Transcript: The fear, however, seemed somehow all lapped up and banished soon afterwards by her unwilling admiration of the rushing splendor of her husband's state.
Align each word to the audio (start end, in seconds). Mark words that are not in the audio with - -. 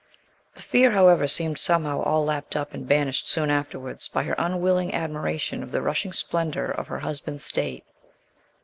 The 0.55 0.63
fear, 0.63 0.89
however, 0.93 1.27
seemed 1.27 1.59
somehow 1.59 2.01
all 2.01 2.25
lapped 2.25 2.55
up 2.55 2.73
and 2.73 2.87
banished 2.87 3.27
soon 3.29 3.51
afterwards 3.51 4.07
by 4.07 4.23
her 4.23 4.33
unwilling 4.35 4.95
admiration 4.95 5.61
of 5.61 5.71
the 5.71 5.83
rushing 5.83 6.11
splendor 6.11 6.71
of 6.71 6.87
her 6.87 6.97
husband's 7.01 7.43
state. 7.45 7.85